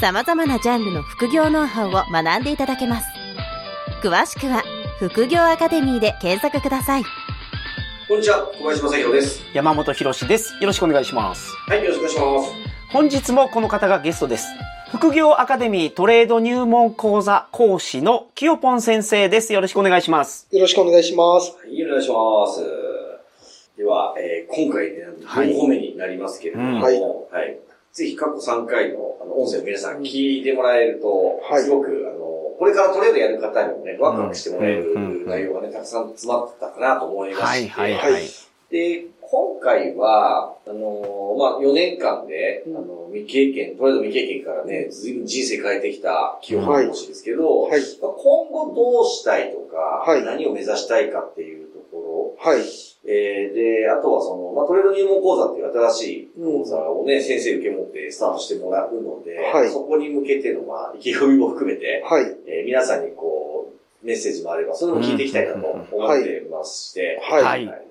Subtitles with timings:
[0.00, 3.08] 様々なジャンルの副業ノウハウを学んでいただけます
[4.02, 4.62] 詳しくは
[4.98, 7.04] 副業アカデミーで検索ください
[8.08, 9.42] こんにちは、小林正宏です。
[9.52, 10.54] 山本博です。
[10.62, 11.54] よろしくお願いします。
[11.66, 12.90] はい、よろしくお願いします。
[12.90, 14.46] 本日もこの方がゲストです。
[14.92, 19.52] 副業アカデミートレード入門講座講師のきよぽん先生です。
[19.52, 20.48] よろしくお願いします。
[20.50, 21.54] よろしくお願いします。
[21.62, 22.64] はい、お願いします。
[23.76, 27.58] では、えー今回ね、はい4個目になりますけれども、うんはいはい
[27.98, 31.62] ぜひ過去3回のあの音声を皆さん聞いてもらえると、はい。
[31.64, 32.20] すごく、あの、
[32.56, 37.38] これからトレードやる方にもね、ワクワクしてもらえる内容がね、たくさん詰まってたかなと思いまし。
[37.40, 38.12] て、はいはいはい。
[38.12, 38.22] はい。
[38.70, 47.80] で、今回は、あのまあ、4年間で、あの、未経験、トレード未経験からね、ずいぶん人生変えてきた清原講師ですけど、はい。
[48.00, 50.24] まあ今後どうしたいとか、はい。
[50.24, 51.57] 何を目指したいかっていう
[52.38, 52.58] はい。
[52.58, 52.64] ろ、
[53.04, 62.24] えー、で、あとはその、まあ、トレード入門講座っていう新しい講座をね、先生受け持ってスタートしてもらうので、はいそこに向けての、まあ、意気込みも含めて、はい。
[62.46, 63.72] えー皆さんにこ
[64.02, 65.86] う、メッセージもあれば、それも聞いていきたいなと思っ
[66.22, 67.64] てまして、はい。
[67.64, 67.87] はい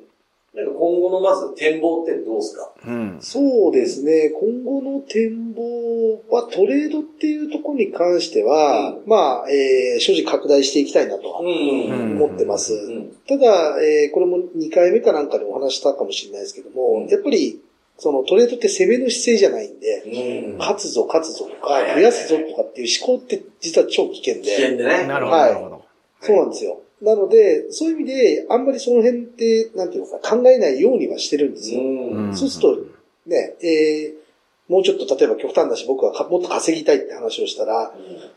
[0.55, 2.73] なんか今後のまず展望ってどうですか？
[2.87, 3.17] うん。
[3.21, 4.29] そうですね。
[4.31, 12.73] 今後の展望はトレードっていうところに関しては、うまあ、えー、所持拡大していきたいなと思ってます。
[12.73, 13.15] うん。
[13.27, 17.61] ただ、えー、これも2回目かなんかでお話したかもしれないですけども、うんやっぱり、
[17.99, 20.57] そのトレードって攻めの姿勢じゃないんで、うん。
[20.57, 25.07] 勝つぞ勝つぞとか増やすぞとかっていう思考って実は超危険危険で、でね。
[25.07, 25.81] なるほど、はいなるほど。
[26.21, 26.79] そうなんですよ。
[27.01, 31.81] なので、そういう意味で、あんまりその辺って、なんていうのか、考えないようにはしてるんですよ。
[31.81, 32.35] うん。
[32.35, 37.93] そうすると、ね、えー、もうちょっと例えば極端だし僕はかもっと稼ぎたいって話をしたら、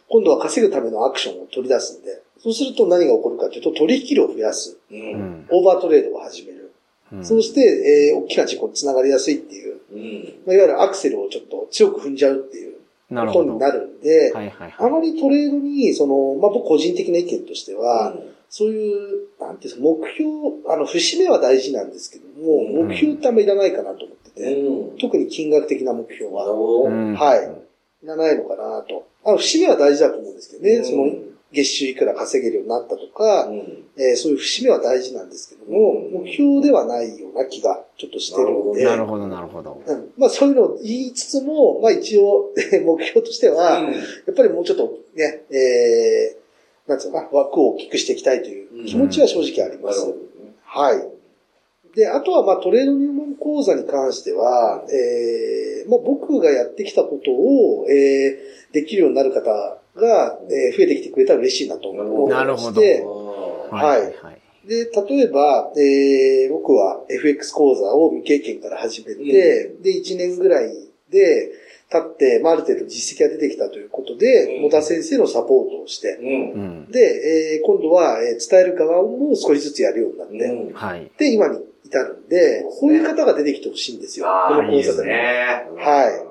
[0.09, 4.79] 今度は稼ぐためのアクションを取り出すんで、そうすると何が起こるかというと取引量を増やす。
[4.91, 6.55] オーバートレードを始める。
[6.55, 6.71] うん
[7.25, 10.25] そうして、えー、大きな事故につながりやすいっていう、うん。
[10.47, 12.70] まあ、いわゆるアクセルをちょっと強く踏んじゃうっていう。
[13.11, 14.93] ことになるんで、はいはいあはい。
[14.93, 18.35] まりトレードに、その、まあ、僕個人的な意見としては、うん。
[18.49, 20.29] そういう、なんていうんですか、目標、
[20.69, 22.89] あの、節目は大事なんですけども、うん。
[22.89, 24.99] 目標ってあんまりいらないかなと思ってて、うん。
[24.99, 26.45] 特に金額的な目標は。
[26.47, 28.05] はい。
[28.05, 29.07] いらないのかなと。
[29.25, 30.85] あの、節目は大事だと思うんですけどね、うん。
[30.85, 33.85] その、月収いくら稼げるようになったとか、うん。
[33.97, 36.25] えーそういう節目は大事なんですけども、うん。
[36.25, 39.83] 目標ではないような気がちょっとしてるので、なるほど、なるほど。
[39.85, 40.13] うん。
[40.17, 42.53] まあそういうのを言いつつも、まあ一応、
[42.85, 50.01] 目標としては、やっぱりもうちょっとね、えー、なんつうのかな、枠を大きくしていきたいという気持ちは正直あります。
[50.01, 50.55] なるほどね。
[50.63, 51.21] はい。
[51.95, 63.05] で、あとは、まあ、トレード入門講座に関しては、えー、まあ、僕がやってきたことを、えー、できるようになる方が、えー、増えてきてくれたら嬉しいなと思ってなるほどまして、
[63.71, 64.69] はい。
[64.69, 70.71] で、例えば、えー、僕は FX 講座を未経験から始めて、で、1年ぐらい
[71.11, 71.53] で、
[71.91, 76.53] 経って、まあ、ある程度実績が出てきたということで、うん野田先生のサポートをして、うん。
[76.53, 76.91] うん。
[76.91, 80.73] で、えー、今度は、えー伝える側も少しずつやるようになって、うん。
[80.73, 81.11] はい。
[81.19, 84.27] で、今に至るんで、こういう方が出てきてほしいんですよ。
[84.27, 85.77] こああ、いいですの講座でも。
[85.77, 85.85] ね。
[85.85, 86.30] はい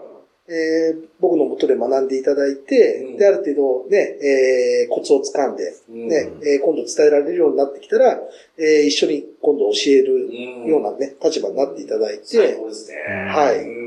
[0.49, 8.19] えー僕のもとで学んでいただいて、うんで、ある程度ね、えーコツをつかんで、うんね、えー今度伝えられるようになってきたら、
[8.57, 12.97] えー一緒に今度教えるうんようなね、立場になっていただいて、最高ですね。
[13.27, 13.78] はいうん。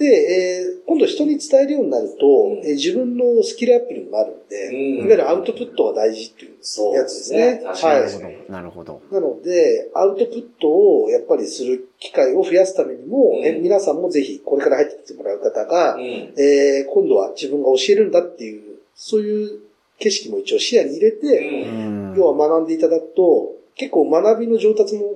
[0.00, 7.60] で、えー今度人に伝えるようになると、うんえー自分のスキルアップにもなるんで、うんいわゆるアウトプットが大事っていうそうやつですね。
[7.64, 8.36] 確かはいに確かに。
[8.48, 9.00] なるほど。
[9.12, 16.02] なので、アウトプットをやっぱりする機会を増やすためにも、うんえ皆さんもぜひこれから入ってきてもらう方が、うん。
[16.02, 19.60] えー今度は自分が教えるんだっていう、そういう
[19.98, 25.14] 景色も一応視野に入れて、うん要は学んでいただくと、結構学びの上達も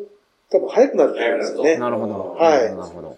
[0.50, 1.76] 多分早くなると思うんですよね。
[1.78, 2.36] なるほど。
[2.38, 3.16] はいなるほど。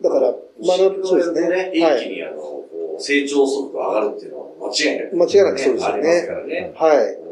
[0.00, 0.02] うん。
[0.02, 1.48] だから、学ぶ、そうですね。
[1.48, 1.84] ね。
[1.84, 2.02] はい。
[2.02, 5.10] 一気にあの、こう成長速度上がるっていうのは間違いない。
[5.14, 6.72] 間違いなくそうですよねありますからね。
[6.74, 6.96] はい。
[7.14, 7.30] うん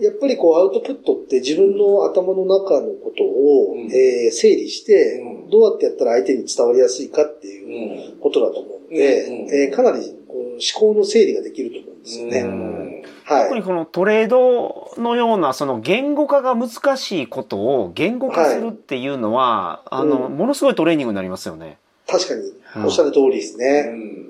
[0.00, 8.20] やっぱりこうアウトプットって自分の頭の中のことを、うんえー整理して、うんどうやってやったら相手に伝わりやすいかっていううん。
[8.20, 9.28] ことだと思うので、
[9.66, 12.40] えーかなりこう思考の整理ができると思うんですようね。
[12.40, 13.42] んはい。
[13.48, 21.76] 特にこのトレードのようなその言語化が難しいことを言語化するっていうのは、あの、うんものすごいトレーニングになりますよね。
[22.10, 22.84] 確かにうん。
[22.84, 23.82] おっしゃる通りですうね。
[23.82, 24.26] ん。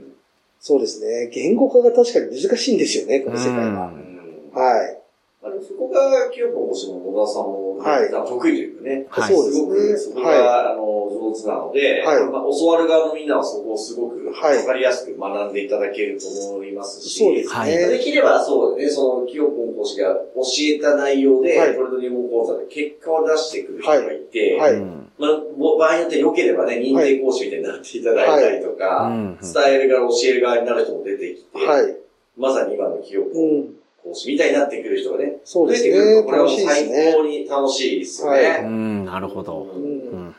[0.61, 1.31] そうですね。
[1.33, 3.63] 言語化が確かに難しいんですよね、この世界は。
[3.65, 4.53] うん。
[4.53, 4.97] はい。
[5.43, 8.11] まあ、そこが、清子もしも野田さんも、はい。
[8.11, 9.07] 得意というかね。
[9.09, 9.35] はい。
[9.35, 12.25] そうですすごく、そこが、はあの、上手なので、はい。
[12.31, 14.63] まあ、教わる側のみんなはそこをすごく、わはい。
[14.67, 17.57] かりやすく学んでいただけると思いますし、そうですね。
[17.59, 17.71] はい。
[17.71, 20.43] できればそうね、その、清子講師が教
[20.77, 21.75] えた内容で、はい。
[21.75, 24.75] トレード入門講座で結果を出してくる人がいて、はい。
[24.75, 31.97] うんまあ、ぼ場合によって良ければね、認定講師みたいになっていただいたりとか、うん伝える側、教える側になる人も出てきて、はい。
[32.39, 33.75] まさに今の清子うん。
[34.03, 38.49] 講師みたいになってくる人がね、そうですね増えてくるとこれは最高に楽しいですよね。
[38.49, 39.63] はうん、なるほど。
[39.63, 39.89] うんうん。
[39.89, 40.35] うんうん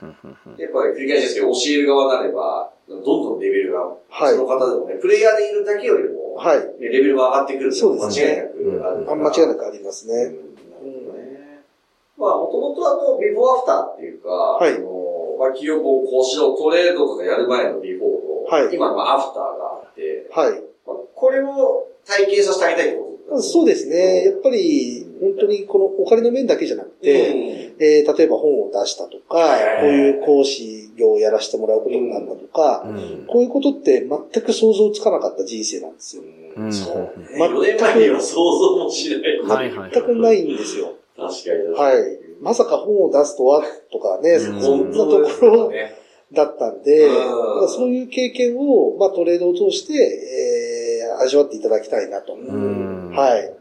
[0.47, 3.79] うんやっぱり繰り返しですけど、教える側になれば、どんどんレベルが、
[4.09, 6.59] はいその方でもね、プレイヤーでいるだけよりも、はい。
[6.81, 9.11] ねレベルが上がってくるそうですね間違いなくあるから。
[9.11, 10.35] あ間違いなくありますね。
[12.21, 20.51] まあ、もともとあの、ビフォーアフターっていうか、はいその、まあ、企業こう、こうしろ、トレードとかやる前のビフォーと、はい今のまあアフターがあって、はい。
[20.85, 24.25] まあ、これを体験させてあげたいってことそうですね。
[24.25, 36.23] やっぱり、本当にこのお金の面だけじゃなくて、えー例えば本を出したとか、はいこういう講師業をやらせてもらうことになったとか、うんこういうことって全く想像つかなかった人生なんですよ。
[36.57, 37.27] うんうんそうね。
[37.37, 39.41] 全く4年前には想像もしない。
[39.41, 40.93] はいはい全くないんですよ。
[41.31, 41.95] 確かに。
[41.95, 42.19] はい。
[42.41, 45.95] まさか本を出すとは、とかね、うんそんなところね。
[46.33, 47.09] だったんで、
[47.67, 52.35] そういう経験を、まあ、トレードを通して、えー、味わっていただきたいなと。
[52.35, 53.53] んはい。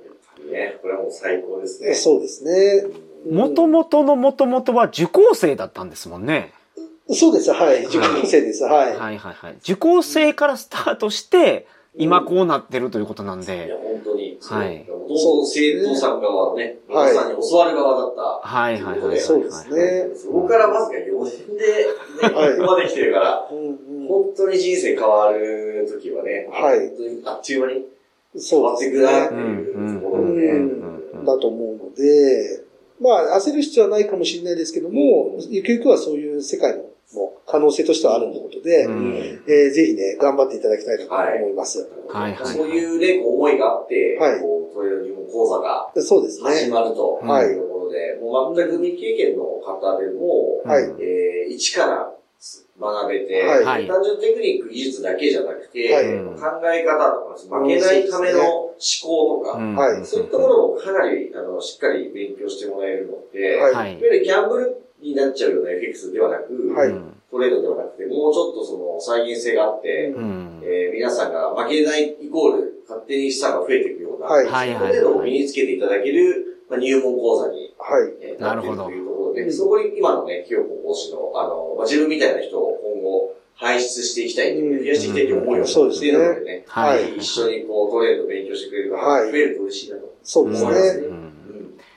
[0.52, 1.94] ね、これはもう最高ですね。
[1.94, 2.84] そうですね。
[3.31, 6.52] もともとのもともとは受講生だったんですもんね。
[7.12, 7.52] そうです。
[7.52, 7.84] はい。
[7.84, 8.62] 受講生です。
[8.64, 8.96] はい。
[8.96, 9.56] はいはいはい。
[9.62, 13.72] 受講生からスタートして、今こうなってるということなんいや、で。
[13.72, 14.09] 本当
[14.40, 14.56] に。
[14.56, 18.22] はいもともと生徒さん側はね、はい皆さんに教わる側だった。
[18.48, 19.20] はいはいはいはい。
[19.20, 20.08] そうですね。
[20.14, 23.78] そこからわずか4年で、ね、はいここまで来てるから、本
[24.37, 27.87] 当に人生変わる時はね、はい本当にあっという間に
[28.32, 29.28] 変そうでわっていくなっ。
[29.28, 31.25] ていうとこうろ。
[31.25, 32.64] だと思うので、
[33.00, 36.84] まあ、焦る必要はないかもしれないですけども、ゆくゆくはそういう世界の
[37.50, 39.14] 可能性としてはあるということで、うん。
[39.47, 41.88] えーぜひね、頑張っていただきたいなと思います。
[42.08, 44.41] はいはいそういうね、こう思いがあって、はい。
[44.41, 46.70] こう、トレード日本講座がそうです始ね。
[46.70, 50.85] まるとはいいうところで、もう全く未経験の方でも、はい。
[51.02, 52.12] えー、一から
[52.81, 53.64] 学べて、はい。
[53.64, 53.87] はい。
[53.87, 56.05] 単純テクニック技術だけじゃなくて、はい。
[56.05, 63.73] 考え方とか、負けないための思考とか、そういったものもかなりあのしっかり勉強してもらえるので、はい。
[63.73, 63.99] い、わはい。
[64.00, 66.88] ゆるギャンブルになっちゃうような FX ではなく、はい。
[66.88, 70.61] うんトレードではなくて、もうちょっとその再現性があって、うん。
[70.62, 74.75] えー皆さんが負けないイコール勝手に資産が増えていくような、はい。
[74.75, 78.12] 程度を身につけていただける、まあ、入門講座に、はい。
[78.21, 79.53] えーなっているというところで、うん。
[79.53, 84.79] そこに今のね、清子講師の、あの、まあ、自分みたいな人を今後輩出していきたい、うん。
[84.79, 87.17] 増やしていきたいという思いをしているのでね、はい。
[87.17, 90.15] 一緒にこうトレード勉強してくれる方が増えると嬉しいなと。
[90.23, 91.19] そうです思いますね。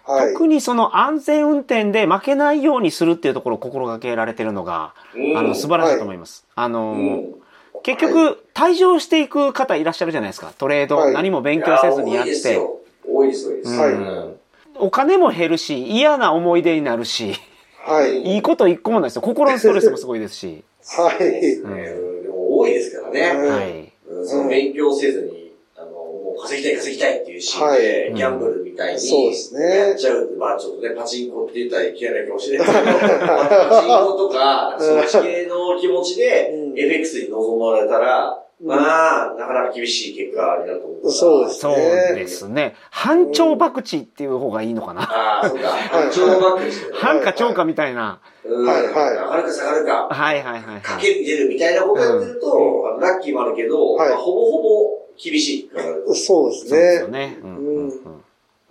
[0.05, 0.33] はい。
[0.33, 6.45] 特にその安全運転で負けないようにするっていうところを心がけられてるのが、うんあの、素晴らしいと思います。
[6.55, 7.35] あのうー、ん
[7.83, 10.53] 結局、退場していく方いらっしゃるじゃないですか。
[10.57, 12.53] トレード、はい何も勉強せずにやって。
[12.53, 12.79] よ。
[13.05, 13.77] 多いです、多いです。
[13.77, 14.35] はいうん
[14.75, 17.35] お金も減るし、嫌な思い出になるし、
[17.85, 18.35] はい。
[18.35, 19.21] いいこと一個もないですよ。
[19.21, 20.63] 心のストレスもすごいですし。
[20.97, 21.23] はい。
[21.23, 21.51] ね
[22.23, 23.33] でも多いですからね。
[23.35, 23.91] うんはい。
[24.07, 25.42] うんその勉強せずに、
[26.43, 32.91] 稼ぎたい稼ぎたいっていうシーンはで、いギャンブルみたいに、そうですねやっちゃうって、まあちょっとね、パチンコって言ったらいけないかもしれないですけど、
[33.25, 38.75] パチンコとか、そっち系の気持ちでう、ん FX に臨まれたら、うんま
[39.31, 41.13] あ、なかなか厳しい結果になると思うから。
[41.13, 42.75] そうですそうですね。
[42.91, 45.01] 反超博打っていう方がいいのかな。
[45.01, 45.67] ああ、そうか。
[45.67, 46.91] はい超バックですね。
[46.93, 48.21] 反か超かみたいな。
[48.45, 50.81] うんはいはい上がるか下がるか、はいはいはいはい。
[50.81, 55.85] かけに出るみたいなことやってると、ラッキーもあるけど、ほぼほぼ厳しいから。
[56.15, 57.27] そうですそうですよね。
[57.27, 57.37] ね。
[57.41, 58.23] うんうんうん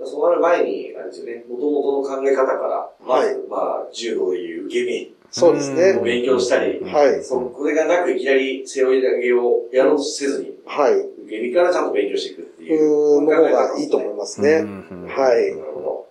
[0.04, 6.02] そうなる前に、あれですよね、元々の考え方から、まず、はいまあ、柔道でいう受け身そうですねを。
[6.02, 10.94] 勉強したり、はいそこれがなくいきなり背負い投げをやろうとせずに、はい。
[10.94, 13.22] 受け身からちゃんと勉強していくってういう。
[13.22, 14.56] の方がいいと思いますね。
[14.56, 15.64] はいな。
[15.64, 16.06] るほ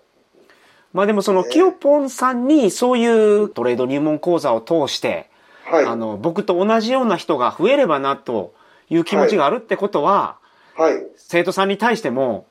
[0.94, 3.06] まあでもその、キヨポンさんにそうい
[3.44, 5.30] うトレード入門講座を通して、
[5.66, 5.86] はい。
[5.86, 8.54] あの、僕と同じような人が増えればなと
[8.92, 10.38] いう気持ちがあるってことは、
[10.76, 10.94] はい。
[11.16, 12.46] 生徒さんに対しても、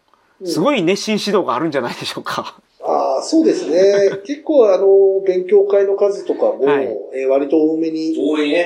[0.44, 2.60] すごい熱心指導があるんじゃないでしょうか。
[2.82, 4.10] ああ、そうですね。
[4.24, 7.92] 結構あの、勉強会の数とかも、はいえー割と多めど。
[7.92, 8.14] に。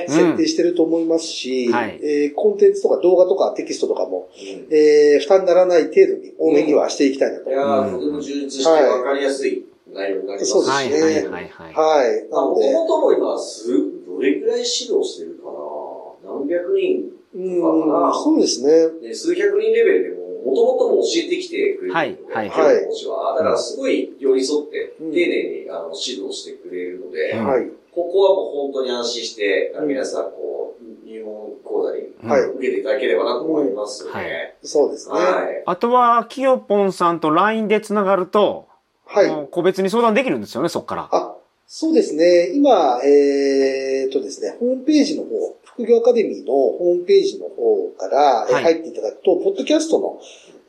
[0.07, 7.49] 設定してると思いますし、うんはいえーコンテンツとか動画とかテキストとかも、うんえー負担にならない程度に多めにはしていきたいなと。
[7.49, 12.29] いやー、とても充実して分かりやすい内容になりますしそうですねはいはいはいはい。
[12.29, 13.67] なので、もとも今、す、
[14.07, 16.31] どれぐらい指導してるかな？
[16.39, 19.07] 何百人うん、そうですね。
[19.09, 23.35] で数百人レベルでも、もともとも教えてきてくれるはいはいはい講師は。
[23.37, 27.65] だからすごい寄り添って、うん丁寧にあの指導してくれるので、うんはい。
[27.91, 34.09] ここはもう本当に安心して、うん皆さん、こう、入門講座にはいうん受けていただければなと思いますね。
[34.09, 35.15] うんはいそうですね。
[35.15, 35.63] はい。
[35.65, 38.67] あとは、きよぽんさんと LINE で繋がると、
[39.05, 39.47] はい。
[39.51, 41.09] 個別に相談できるんですよね、そっから。
[41.11, 41.35] あ、
[41.67, 42.51] そうですね。
[42.53, 50.19] 今、えーっとですね、ホームページの方、副業アカデミーのホームページの方から入っていただくと、ポッドキャストの、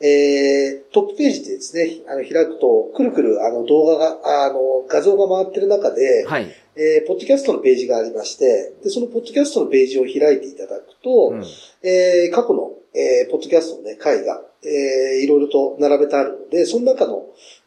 [0.05, 6.47] えー、トップページでですね、あの、開くと、くるくる、あの、動画が、あの、画像が回ってる中で、はい。
[6.75, 11.43] えー、ポッドキャストのページがありまして、で、そのポッドキャストのページを開いていただくと、うん
[11.81, 17.25] えー過去の、えーポッドキャストのね、回が、えーいろいろと並べてあるので、その中の、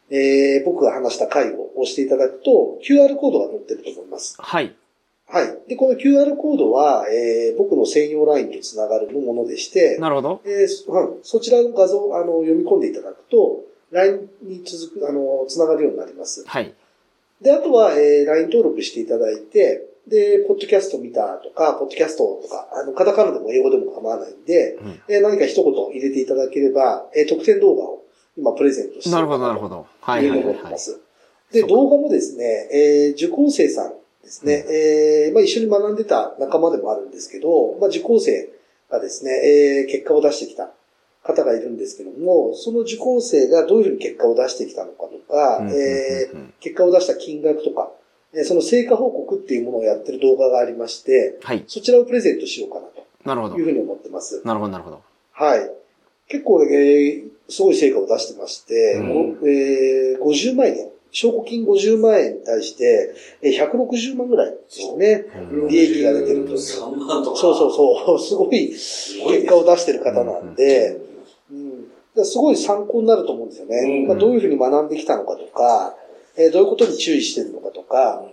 [0.09, 4.35] えー僕が話した回を押していただくと、QR コードが載ってると思います。
[4.39, 4.73] はい。
[5.31, 5.69] はい。
[5.69, 10.41] で、この QR コードは、えー僕の専用 LINE とつながるものでして、なるほど。
[10.45, 13.61] えーそはいそちらの画像をあの読み込んでいただくと、
[13.91, 16.43] LINE に続く、あの、つながるようになります。
[16.47, 16.73] はい。
[17.41, 28.03] で、あとは、えー LINE 登録していただいて、で、ポッドキャスト見たとか、ポッドキャストとか、あの、カタカナでも英語でも構わないんで、うんえー何か一言入れていただければ、えー特典動画を
[28.37, 29.85] 今プレゼントしていなるほど、なるほど。
[30.01, 30.23] はい。
[31.51, 38.49] で、動画もですね、えー受講生さんですね、えーまあ、一緒に学んでた仲間でもあるんですけど、まあ、受講生
[38.89, 40.69] がですね、えー結果を出してきた
[41.23, 47.91] 方がいるんですけども、その受講生がどういうふうに結果を出してきたのかとか、うんうんえーうんうん結果を出した金額とか、
[48.33, 51.63] えーその成果報告っていうものをやってる動画がありまして、はい。
[51.67, 52.87] そちらをプレゼントしようかな
[53.23, 53.65] なるほどという。
[53.65, 54.41] ふうに思ってます。
[54.45, 55.01] なるほど、なるほど。
[55.33, 55.71] はい。
[56.27, 65.25] 結構、えーすごい成果を出してまして、うんごえー50万円、証拠金50万円に対して、えー160万ぐらいですね。
[65.51, 67.37] うん利益が出てると3万とか。
[67.37, 70.97] そうそうそう、すごい結果を出してる方なんで、
[72.15, 74.03] うん、すごい参考になると思うんですよね。
[74.03, 75.95] うんまあ、どういうふうに学んできたのかとか、
[76.37, 78.23] えーどういうことに注意してるのかとか、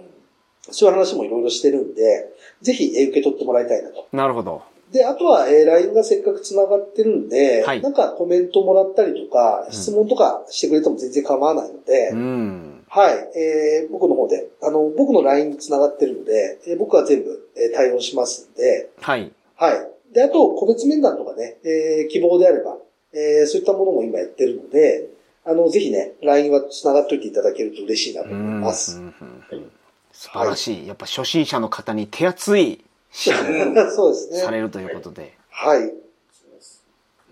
[0.71, 2.29] そういう話もいろいろしてるんで、
[2.63, 4.07] ぜひえー受け取ってもらいたいなと。
[4.13, 4.63] なるほど。
[4.93, 12.85] で、あとは、えー LINE がせっかく繋がってるんで、はいなんかコメントもらったりとか、ん質問とかしてくれても全然構わないので、うん。
[12.89, 19.31] はい、えー僕の方で、あの、僕の LINE に繋がってるので、えー僕は全部、えー対応しますんで、はい。
[19.57, 20.15] はい。
[20.15, 22.79] で、あと、個別面談とかね、えー希望であれば、
[23.13, 25.09] えーそういったものも今やってるので、
[25.45, 28.61] あの、ぜひね、LINE は繋がっといていただけると嬉しいなと思いうん。
[28.63, 28.97] ます。
[28.99, 29.71] うんうんうん
[30.13, 30.87] 素晴らしい。
[30.89, 32.85] やっぱ初心者の方に手厚い
[33.91, 34.39] そうですね。
[34.39, 35.33] されるということで。
[35.51, 35.81] はい。
[35.83, 35.93] うん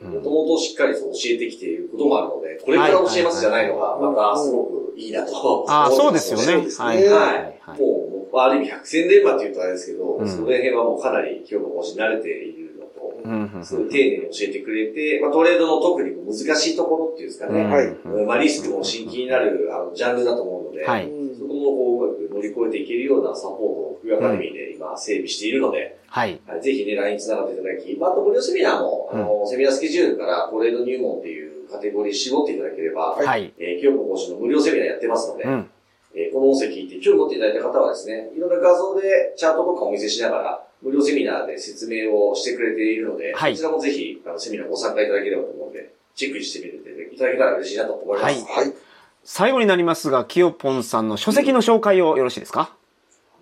[0.02, 5.64] もともとしっかりそう教えてきていることもあるので、これから教えますじゃないのが、またすごくいいなと。
[5.66, 6.45] ああ、そうですよね。
[6.45, 7.09] そうですねはい。
[7.09, 7.80] ははいい。
[7.80, 12.65] もう、まあ、ある意味百戦錬磨って言うとあれですけど、うんその辺はもうかなり今日の講師慣れている
[13.26, 17.95] のと、うんうんうんそういう丁寧に教えてくれて、まあ、トレードの特に難しいところっていうんですかね、はい
[18.26, 21.11] まあ、リスクも真剣になるあのジャンルだと思うので、はい。
[21.11, 26.40] うんそこもこううまく乗り越えていけるようなサポートを福井アカデミーで今整備しているので、はい。
[26.47, 33.52] はいぜひね、LINE つながっていただき、まあ、あと無料セミナーも、あの、セミナースケジュールからトレード入門っていうカテゴリー絞っていただければ、はい。
[33.59, 35.71] えー、清子講師の無料セミナーやってますので、うん。
[36.14, 48.45] えーこの音声聞いて興味持っていただいた方はですね、いろんな画像でチャートとかお見せしながら、無料セミナーで説明をしてくれているので、はいこちらもぜひ、あの、セミナーご参加いただければと思うので、チェックしてみていただけたら嬉しいなと思います。
[48.45, 48.75] はいはい。
[49.25, 52.75] 最後になりますが、きよぽんさんの書籍の紹介をよろしいですか？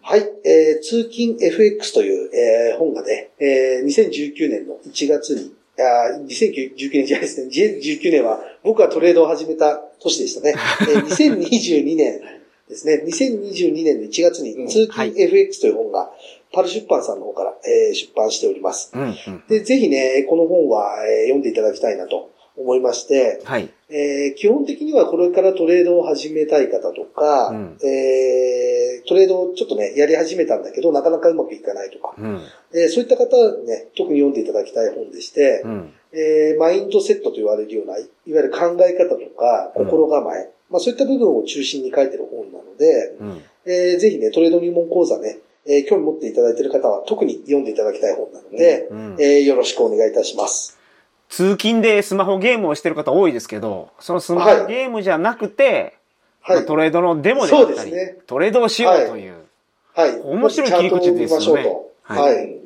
[0.00, 0.20] はい。
[0.44, 7.48] えー、通勤 FX という、えー本がね、えー2019年の1月に、あー2019年じゃないですね。
[7.50, 10.54] 2019年は僕がトレードを始めた年でしたね。
[10.82, 11.04] えー
[11.36, 12.20] 2022年
[12.68, 13.02] ですね。
[13.06, 16.10] 2022年の1月にうん通はい勤 FX という本が、
[16.54, 18.90] パル出版さんの方から、えー出版しております。
[18.94, 19.02] うん。
[19.02, 19.14] うん。
[19.48, 23.68] で、ぜひね、この本は、えー読んでいただきたいなと思いまして、はい。
[23.90, 32.40] えー基本的にはこれからトレードを始めたい方とか、うんえートレードをちょっとね、やり始めたんだけど、なかなかうまくいかないとか、うん。
[32.74, 35.92] えーそういった方はね、特に読んでいただきたい本でして、うん。
[36.12, 43.42] えーマインドセットと言われるような、いわゆる考え方とか、うん心構え、まあそういった部分を中心に書いてる本なので、うん。
[43.66, 50.78] えーぜひね、トレード入門講座ね、えー興味持っていただいている方は特に読んでいただきたい本なので、うんえーよろしくお願いいたします。
[51.28, 55.96] 通勤でスマホゲームをしてる方多いですけど、そのスマホゲームじゃなくて、
[56.40, 56.56] はい。
[56.58, 59.34] まあトレードのデモであったり、そうですねトレードをしようという。
[59.94, 60.20] はい。
[60.20, 62.14] 面白い切り口ですよねチャートを見ましょうと。
[62.14, 62.64] ははいい。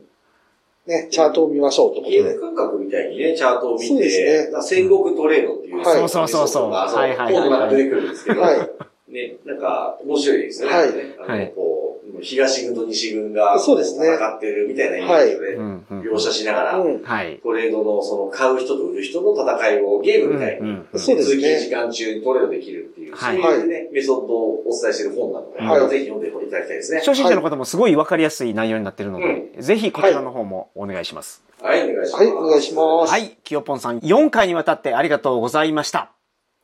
[0.89, 2.57] ね、チャートを見ましょうということでゲーム。
[2.57, 8.71] 感覚みたいにね、チャートを見そうですて、ねまあ戦国トレードっていう、はいそうそうそうそうまあはいはいはいコードが出てくるんですけど、はい。
[9.11, 10.69] ね、なんか面白いですね。
[10.69, 17.03] はいねあのはいこう、東軍と西軍がそうですね戦ってるみたいなイメージをね、描写しながら、うん。
[17.03, 17.41] はい。
[17.43, 26.99] トレードのその買う人と売る人の戦いをゲームみたいに、そうですね通勤時間中にトレードできるっていう、はいそういうね、メソッドをお伝えしている本なので、はいぜひ読んでいただきたいですね。
[26.99, 31.43] 初心者の方もすごいわかりやすい内容になってるので、ぜひこちらの方もお願いします。
[31.61, 32.25] はい、お願いします。
[32.25, 33.11] はい、お願いします。
[33.11, 33.37] はい。
[33.43, 36.13] きよぽんさん、4回にわたってありがとうございました。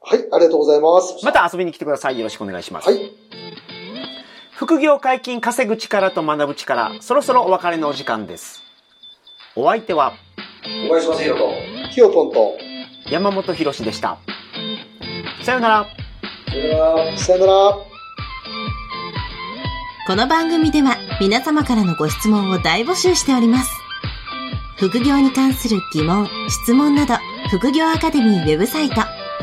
[0.07, 1.25] はい、ありがとうございます。
[1.25, 2.19] また遊びに来てください。
[2.19, 2.89] よろしくお願いします。
[2.89, 3.11] はい。
[4.53, 8.63] 副業解禁稼ぐ力と学ぶ力、そろそろお別れのお時間です。
[9.57, 10.13] お相手は
[10.63, 11.53] 小林正宏と、
[11.93, 12.57] きよぽんと、
[13.11, 14.19] 山本博史でした。
[15.43, 15.87] さようなら。
[16.49, 17.79] それでは、さよなら。
[20.07, 23.71] この番組では皆様からのご質問を大募集しております。
[24.77, 27.15] 副業に関する疑問、質問など、
[27.51, 28.97] 副業アカデミーウェブサイト、